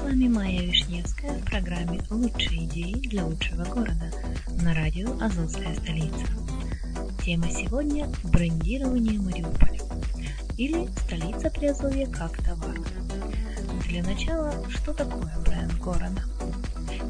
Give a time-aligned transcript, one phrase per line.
[0.00, 4.12] вами Майя Вишневская в программе «Лучшие идеи для лучшего города»
[4.62, 6.26] на радио «Азовская столица».
[7.24, 9.80] Тема сегодня– брендирование Мариуполя
[10.58, 12.76] или «Столица Приазовья как товар».
[13.88, 16.22] Для начала, что такое бренд города?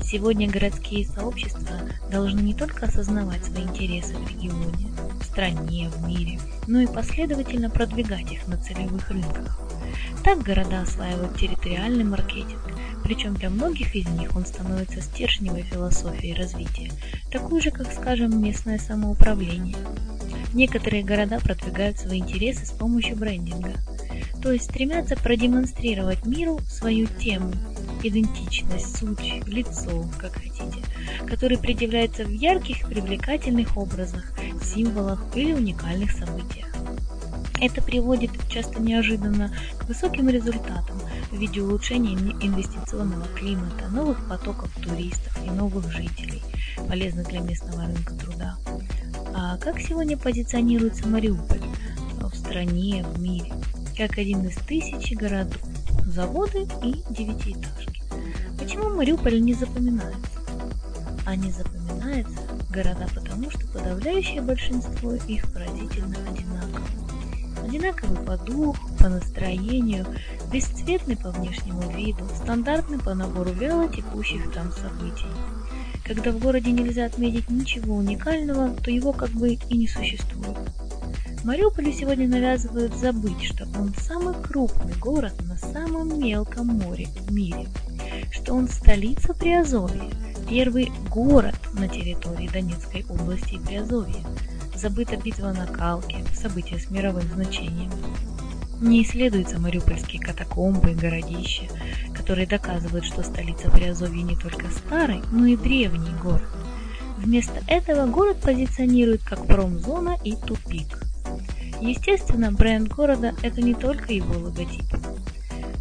[0.00, 4.92] Сегодня городские сообщества должны не только осознавать свои интересы в регионе,
[5.36, 9.60] стране, в мире, но и последовательно продвигать их на целевых рынках.
[10.24, 12.58] Так города осваивают территориальный маркетинг,
[13.04, 16.90] причем для многих из них он становится стержневой философией развития,
[17.30, 19.76] такой же, как, скажем, местное самоуправление.
[20.54, 23.74] Некоторые города продвигают свои интересы с помощью брендинга,
[24.42, 27.52] то есть стремятся продемонстрировать миру свою тему,
[28.02, 30.82] идентичность, суть, лицо, как хотите,
[31.26, 36.66] который предъявляется в ярких, привлекательных образах, символах или уникальных событиях.
[37.58, 45.38] Это приводит часто неожиданно к высоким результатам в виде улучшения инвестиционного климата, новых потоков туристов
[45.44, 46.42] и новых жителей,
[46.86, 48.56] полезных для местного рынка труда.
[49.34, 51.62] А как сегодня позиционируется Мариуполь
[52.20, 53.52] в стране, в мире?
[53.96, 55.62] Как один из тысячи городов,
[56.16, 58.02] заводы и девятиэтажки.
[58.58, 60.40] Почему Мариуполь не запоминается?
[61.26, 66.86] А не запоминается города потому, что подавляющее большинство их поразительно одинаково
[67.62, 70.06] одинаковый по духу, по настроению,
[70.50, 75.26] бесцветный по внешнему виду, стандартный по набору вяло текущих там событий.
[76.04, 80.56] Когда в городе нельзя отметить ничего уникального, то его как бы и не существует.
[81.46, 87.68] Мариуполю сегодня навязывают забыть, что он самый крупный город на самом мелком море в мире,
[88.32, 90.10] что он столица Приазовья,
[90.50, 94.24] первый город на территории Донецкой области Приазовья,
[94.74, 97.92] забыта битва на Калке, событие с мировым значением.
[98.80, 101.66] Не исследуются мариупольские катакомбы и городища,
[102.12, 106.48] которые доказывают, что столица Приазовья не только старый, но и древний город.
[107.18, 111.05] Вместо этого город позиционирует как промзона и тупик.
[111.80, 114.84] Естественно, бренд города– это не только его логотип.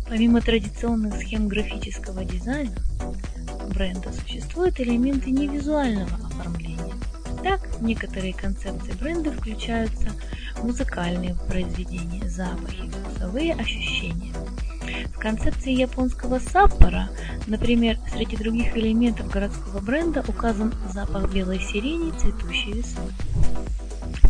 [0.07, 2.75] Помимо традиционных схем графического дизайна,
[3.73, 6.94] бренда существуют элементы невизуального оформления–
[7.45, 10.09] так, некоторые концепции бренда включаются
[10.63, 14.34] музыкальные произведения, запахи, вкусовые ощущения.
[15.13, 17.07] В концепции японского саппора,
[17.45, 23.11] например, среди других элементов городского бренда указан запах белой сирени, цветущей весной.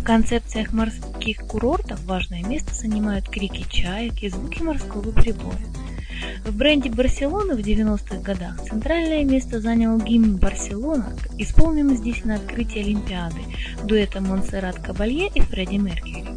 [0.05, 5.57] Концепциях морских курортов важное место занимают крики чаек и звуки морского прибоя.
[6.45, 12.81] В бренде Барселоны в 90-х годах центральное место занял гимн Барселона, исполненный здесь на открытии
[12.81, 13.41] Олимпиады
[13.83, 16.35] дуэтом Монсеррат Кабалье и Фредди Меркьюри.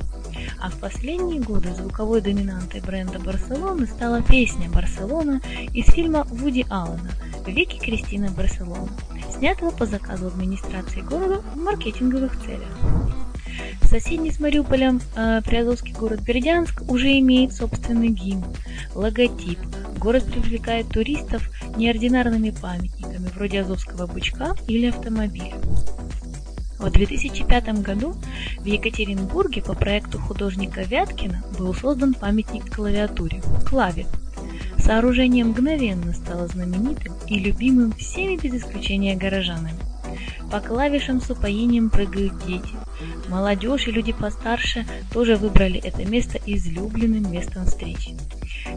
[0.58, 5.42] А в последние годы звуковой доминантой бренда Барселоны стала песня «Барселона»
[5.74, 7.10] из фильма Вуди Аллена
[7.46, 8.88] «Вики Кристина Барселона»,
[9.30, 13.27] снятого по заказу администрации города в маркетинговых целях.
[13.88, 18.44] Соседний с Мариуполем э, Приазовский город Бердянск уже имеет собственный гимн,
[18.94, 19.58] логотип.
[19.96, 25.54] Город привлекает туристов неординарными памятниками, вроде Азовского бычка или автомобиля.
[26.78, 28.14] В 2005 году
[28.58, 34.04] в Екатеринбурге по проекту художника Вяткина был создан памятник клавиатуре– клаве.
[34.76, 39.78] Сооружение мгновенно стало знаменитым и любимым всеми без исключения горожанами.
[40.50, 42.74] По клавишам с упоением прыгают дети.
[43.28, 48.16] Молодежь и люди постарше тоже выбрали это место излюбленным местом встречи.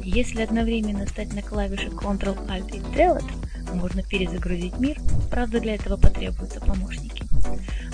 [0.04, 4.98] Если одновременно стать на клавиши Ctrl-Alt и Delete, можно перезагрузить мир,
[5.30, 7.24] правда для этого потребуются помощники.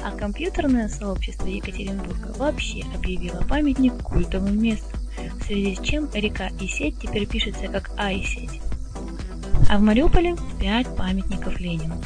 [0.04, 5.00] А компьютерное сообщество Екатеринбурга вообще объявило памятник культовым местом,
[5.40, 8.62] в связи с чем река и сеть теперь пишется как А и сеть.
[9.70, 12.02] А в Мариуполе 5 памятников Ленину.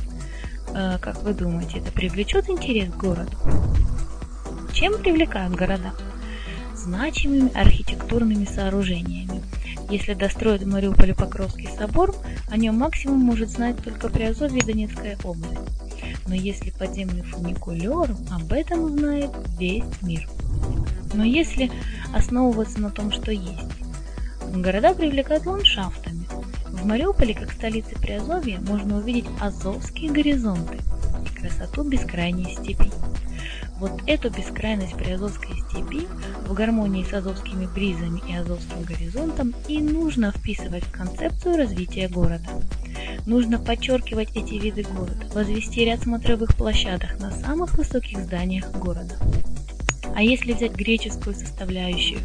[0.73, 3.37] Э, как вы думаете, это привлечет интерес к городу?
[4.73, 5.93] Чем привлекают города?
[6.75, 9.43] Значимыми архитектурными сооружениями.
[9.89, 12.15] Если достроят в Мариуполе Покровский собор,
[12.49, 15.59] о нем максимум может знать только Приазовье и Донецкая область.
[16.27, 20.29] Но если подземный фуникулер, об этом узнает весь мир.
[21.13, 21.69] Но если
[22.13, 23.67] основываться на том, что есть,
[24.53, 26.25] города привлекают ландшафтами,
[26.67, 30.77] в Мариуполе, как столице Приазовья, можно увидеть азовские горизонты
[31.25, 32.91] и красоту бескрайней степи.
[33.81, 36.07] Вот эту бескрайность Приазовской степи
[36.45, 42.47] в гармонии с азовскими бризами и азовским горизонтом и нужно вписывать в концепцию развития города.
[43.25, 49.15] Нужно подчеркивать эти виды города, возвести ряд смотровых площадок на самых высоких зданиях города.
[50.15, 52.19] А если взять греческую составляющую,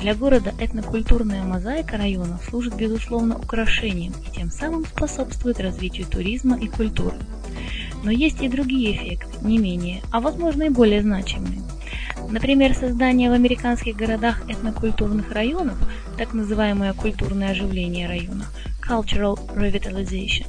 [0.00, 6.66] Для города этнокультурная мозаика районов служит безусловно украшением и тем самым способствует развитию туризма и
[6.66, 7.14] культуры.
[8.02, 11.62] Но есть и другие эффекты, не менее, а возможно и более значимые.
[12.28, 15.76] Например, создание в американских городах этнокультурных районов,
[16.16, 18.46] так называемое культурное оживление района,
[18.86, 20.46] cultural revitalization,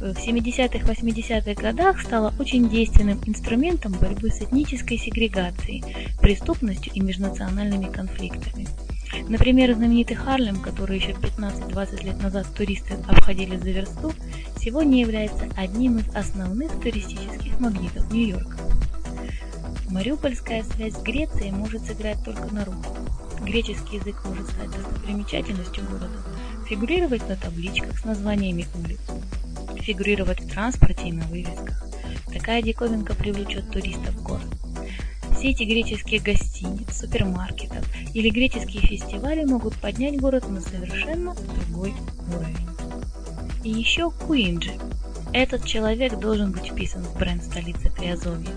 [0.00, 5.84] в 70-80-х годах стало очень действенным инструментом борьбы с этнической сегрегацией,
[6.20, 8.66] преступностью и межнациональными конфликтами.
[9.28, 14.12] Например, знаменитый Харлем, который еще 15-20 лет назад туристы обходили за версту,
[14.62, 18.58] сегодня является одним из основных туристических магнитов Нью-Йорка.
[19.88, 22.96] Мариупольская связь с Грецией может сыграть только на руку.
[23.42, 26.22] Греческий язык может стать достопримечательностью города,
[26.68, 29.00] фигурировать на табличках с названиями улиц,
[29.80, 31.84] фигурировать в транспорте и на вывесках.
[32.32, 34.46] Такая диковинка привлечет туристов в город.
[35.36, 37.84] Все эти греческие гостиницы, супермаркетов
[38.14, 41.92] или греческие фестивали могут поднять город на совершенно другой.
[43.64, 44.72] И еще Куинджи.
[45.32, 48.50] Этот человек должен быть вписан в бренд столицы Приазовья.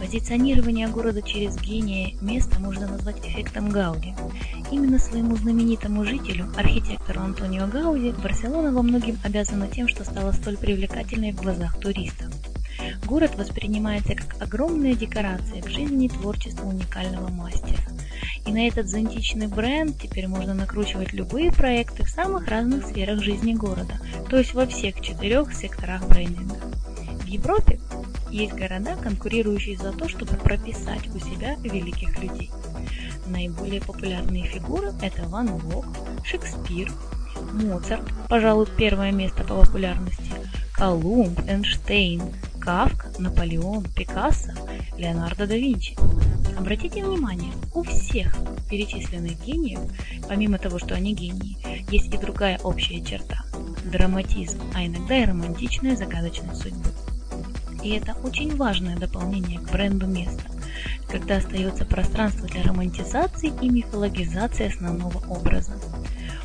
[0.00, 4.14] Позиционирование города через гения места можно назвать эффектом Гауди.
[4.70, 10.58] Именно своему знаменитому жителю, архитектору Антонио Гауди, Барселона во многим обязана тем, что стала столь
[10.58, 12.28] привлекательной в глазах туристов.
[13.06, 17.80] Город воспринимается как огромная декорация к жизни и творчеству уникального мастера.
[18.46, 23.54] И на этот зонтичный бренд теперь можно накручивать любые проекты в самых разных сферах жизни
[23.54, 23.98] города,
[24.28, 26.56] то есть во всех четырех секторах брендинга.
[27.22, 27.80] В Европе
[28.30, 32.50] есть города, конкурирующие за то, чтобы прописать у себя великих людей.
[33.26, 35.86] Наиболее популярные фигуры– это Ван Гог,
[36.22, 36.92] Шекспир,
[37.52, 40.32] Моцарт, пожалуй, первое место по популярности,
[40.74, 42.22] Колумб, Эйнштейн,
[42.60, 44.52] Кавка, Наполеон, Пикассо,
[44.96, 45.96] Леонардо да Винчи.
[46.58, 48.34] Обратите внимание, у всех
[48.70, 49.80] перечисленных гениев,
[50.28, 51.58] помимо того, что они гении,
[51.90, 53.44] есть и другая общая черта–
[53.84, 56.90] драматизм, а иногда и романтичная загадочность судьбы
[57.84, 60.42] и это очень важное дополнение к бренду места,
[61.08, 65.72] когда остается пространство для романтизации и мифологизации основного образа.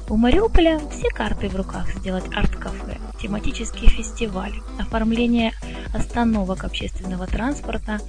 [0.09, 5.53] У Мариуполя все карты в руках сделать арт-кафе, тематические фестивали, оформление
[5.93, 7.99] остановок общественного транспорта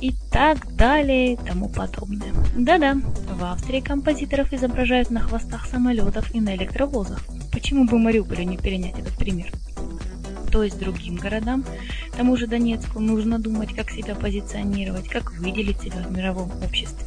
[0.00, 2.32] и так далее и тому подобное.
[2.56, 2.96] Да-да,
[3.34, 7.24] в Австрии композиторов изображают на хвостах самолетов и на электровозах.
[7.52, 9.52] Почему бы Мариуполю не перенять этот пример?
[10.50, 11.64] то есть другим городам,
[12.16, 17.06] тому же Донецку, нужно думать, как себя позиционировать, как выделить себя в мировом обществе.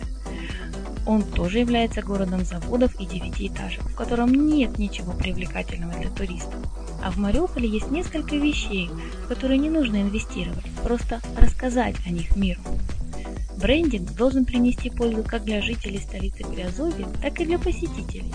[1.05, 6.59] Он тоже является городом заводов и девятиэтажек, в котором нет ничего привлекательного для туристов.
[7.01, 8.89] А в Мариуполе есть несколько вещей,
[9.24, 12.62] в которые не нужно инвестировать, просто рассказать о них миру.
[13.57, 18.33] Брендинг должен принести пользу как для жителей столицы Приазовья, так и для посетителей.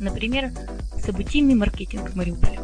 [0.00, 0.52] Например,
[1.02, 2.60] событийный маркетинг в Мариуполе.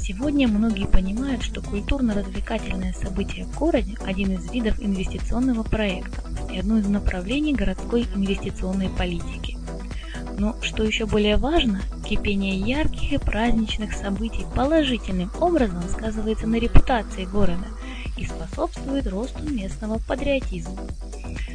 [0.00, 6.20] Сегодня многие понимают, что культурно-развлекательное событие в городе– один из видов инвестиционного проекта
[6.52, 9.56] и одно из направлений городской инвестиционной политики.
[10.38, 17.24] Но, что еще более важно, кипение ярких и праздничных событий положительным образом сказывается на репутации
[17.24, 17.66] города
[18.16, 20.82] и способствует росту местного патриотизма.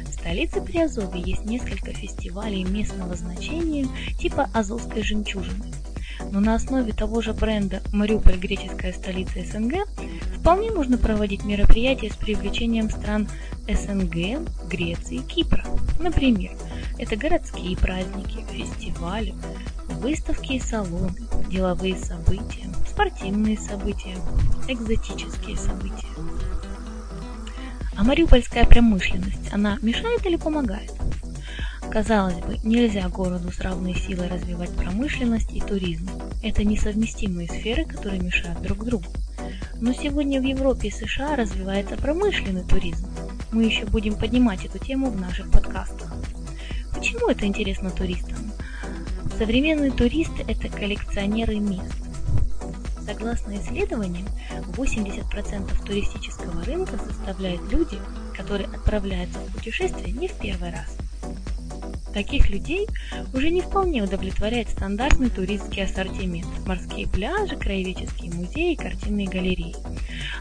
[0.06, 3.86] В столице Приазовья есть несколько фестивалей местного значения
[4.18, 5.72] типа Азовской жемчужины–
[6.30, 9.86] но на основе того же бренда «Мариуполь– греческая столица СНГ»
[10.38, 13.28] вполне можно проводить мероприятия с привлечением стран
[13.68, 15.64] СНГ, Греции и Кипра.
[15.98, 16.52] Например,
[16.98, 19.34] это городские праздники, фестивали,
[20.00, 21.14] выставки и салоны,
[21.48, 24.16] деловые события, спортивные события,
[24.66, 26.08] экзотические события.
[27.96, 30.90] А мариупольская промышленность, она мешает или помогает?
[31.90, 36.08] Казалось бы, нельзя городу с равной силой развивать промышленность и туризм.
[36.42, 39.06] Это несовместимые сферы, которые мешают друг другу.
[39.80, 43.06] Но сегодня в Европе и США развивается промышленный туризм.
[43.52, 46.14] Мы еще будем поднимать эту тему в наших подкастах.
[46.94, 48.29] Почему это интересно туристам?
[49.40, 51.96] Современные туристы– это коллекционеры мест.
[53.06, 54.26] Согласно исследованиям,
[54.74, 57.96] 80% туристического рынка составляют люди,
[58.36, 60.94] которые отправляются в путешествие не в первый раз–
[62.12, 62.88] Таких людей
[63.32, 69.76] уже не вполне удовлетворяет стандартный туристский ассортимент– морские пляжи, краеведческие музеи, картинные галереи.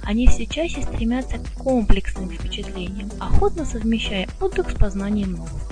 [0.01, 5.68] Они все чаще стремятся к комплексным впечатлениям, охотно совмещая отдых с познанием нового.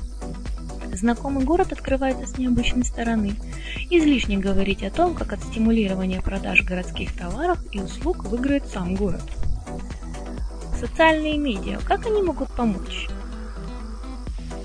[0.97, 3.35] Знакомый город открывается с необычной стороны.
[3.91, 9.21] Излишне говорить о том, как от стимулирования продаж городских товаров и услуг выиграет сам город.
[10.79, 13.09] Социальные медиа, как они могут помочь?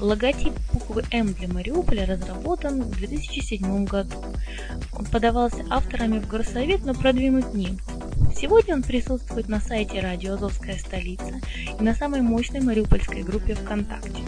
[0.01, 4.17] Логотип буквы М для Мариуполя разработан в 2007 году.
[4.95, 7.79] Он подавался авторами в горсовет, но продвинут не
[8.35, 11.41] Сегодня он присутствует на сайте радио «Азовская столица»
[11.79, 14.23] и на самой мощной мариупольской группе ВКонтакте.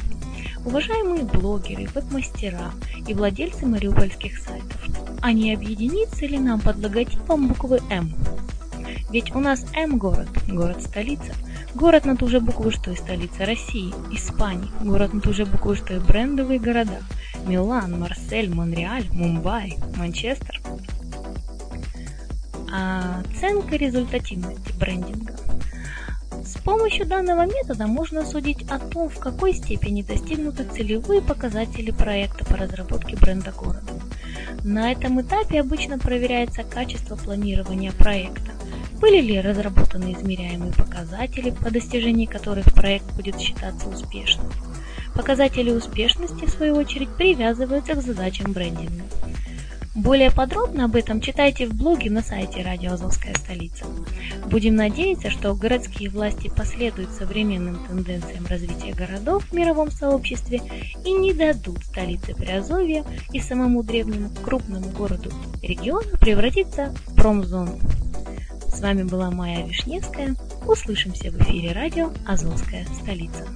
[0.65, 2.73] Уважаемые блогеры, веб-мастера
[3.07, 4.81] и владельцы мариупольских сайтов,
[5.21, 8.15] а не объединиться ли нам под логотипом буквы М?
[9.11, 11.35] Ведь у нас М-город, город-столица,
[11.75, 15.75] город на ту же букву, что и столица России, Испании, город на ту же букву,
[15.75, 17.03] что и брендовые города–
[17.47, 20.61] Милан, Марсель, Монреаль, Мумбай, Манчестер.
[22.73, 25.37] Оценка результативности брендинга.
[26.55, 32.45] С помощью данного метода можно судить о том, в какой степени достигнуты целевые показатели проекта
[32.45, 33.93] по разработке бренда города.
[34.63, 38.53] На этом этапе обычно проверяется качество планирования проекта.
[39.01, 44.51] Были ли разработаны измеряемые показатели, по достижении которых проект будет считаться успешным.
[45.15, 49.05] Показатели успешности, в свою очередь, привязываются к задачам брендинга.
[49.95, 53.85] Более подробно об этом читайте в блоге на сайте Радио Азовская столица.
[54.51, 60.63] Будем надеяться, что городские власти последуют современным тенденциям развития городов в мировом сообществе
[61.05, 65.31] и не дадут столице Приазовья и самому древнему крупному городу
[65.63, 67.79] региона превратиться в промзону.
[68.67, 70.35] С вами была Майя Вишневская.
[70.67, 73.47] Услышимся в эфире радио «Азовская столица».